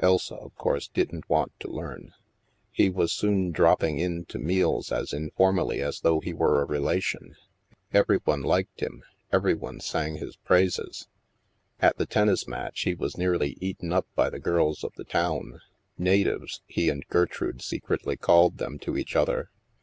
(Elsa, 0.00 0.34
of 0.34 0.54
course, 0.56 0.86
didn't 0.88 1.26
want 1.30 1.50
to 1.58 1.66
learn.) 1.70 2.12
He 2.78 2.90
was 2.90 3.10
soon 3.10 3.52
dropping 3.52 3.98
in 3.98 4.26
to 4.26 4.38
meaJs 4.38 4.92
as 4.94 5.14
informally 5.14 5.80
as 5.80 6.00
though 6.00 6.20
he 6.20 6.34
were 6.34 6.60
a 6.60 6.66
relation. 6.66 7.36
Every 7.90 8.18
one 8.18 8.42
liked 8.42 8.80
him; 8.80 9.02
every 9.32 9.54
one 9.54 9.80
sang 9.80 10.16
his 10.16 10.36
praises. 10.36 11.08
At 11.80 11.96
the 11.96 12.04
tennis 12.04 12.46
match, 12.46 12.82
he 12.82 12.92
was 12.92 13.16
nearly 13.16 13.56
eaten 13.62 13.94
up 13.94 14.06
by 14.14 14.28
the 14.28 14.38
girls 14.38 14.84
of 14.84 14.92
the 14.96 15.04
town 15.04 15.62
—"natives" 15.96 16.60
he 16.66 16.90
and 16.90 17.06
Gertrude 17.08 17.62
secretly 17.62 18.18
called 18.18 18.58
them 18.58 18.78
to 18.80 18.98
each 18.98 19.16
other. 19.16 19.48